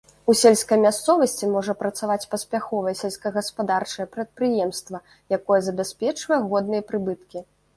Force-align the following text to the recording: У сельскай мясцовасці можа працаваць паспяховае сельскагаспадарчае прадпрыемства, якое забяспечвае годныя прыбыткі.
У 0.31 0.35
сельскай 0.37 0.77
мясцовасці 0.83 1.49
можа 1.55 1.75
працаваць 1.81 2.25
паспяховае 2.31 2.93
сельскагаспадарчае 3.01 4.07
прадпрыемства, 4.19 5.03
якое 5.39 5.61
забяспечвае 5.67 6.41
годныя 6.51 6.81
прыбыткі. 6.91 7.39